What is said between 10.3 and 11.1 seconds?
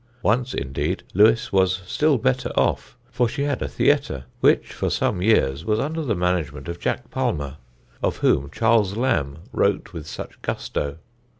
gusto.